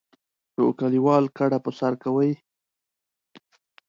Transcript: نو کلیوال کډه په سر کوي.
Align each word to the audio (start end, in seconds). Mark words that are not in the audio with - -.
نو 0.55 0.65
کلیوال 0.79 1.25
کډه 1.37 1.57
په 1.65 1.71
سر 1.79 1.93
کوي. 2.03 2.31